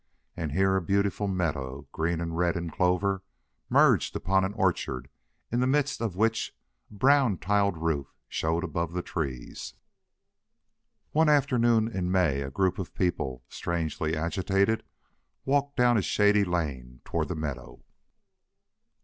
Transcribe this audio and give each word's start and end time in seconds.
And 0.35 0.51
here 0.53 0.75
a 0.75 0.81
beautiful 0.81 1.27
meadow, 1.27 1.87
green 1.91 2.21
and 2.21 2.35
red 2.35 2.57
in 2.57 2.71
clover, 2.71 3.21
merged 3.69 4.15
upon 4.15 4.43
an 4.43 4.53
orchard 4.53 5.09
in 5.51 5.59
the 5.59 5.67
midst 5.67 6.01
of 6.01 6.15
which 6.15 6.55
a 6.89 6.95
brown 6.95 7.37
tiled 7.37 7.77
roof 7.77 8.11
showed 8.27 8.63
above 8.63 8.93
the 8.93 9.03
trees. 9.03 9.75
One 11.11 11.29
afternoon 11.29 11.87
in 11.87 12.11
May 12.11 12.41
a 12.41 12.49
group 12.49 12.79
of 12.79 12.95
people, 12.95 13.43
strangely 13.47 14.17
agitated, 14.17 14.81
walked 15.45 15.75
down 15.75 15.99
a 15.99 16.01
shady 16.01 16.45
lane 16.45 17.01
toward 17.05 17.27
the 17.27 17.35
meadow. 17.35 17.83